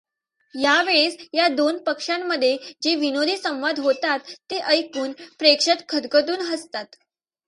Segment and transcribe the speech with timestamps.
[0.55, 6.85] या वेळेस या दोन पक्षांमध्ये जे विनोदी संवाद होतात ते ऐकून प्रेक्षक खदखदून हसतात.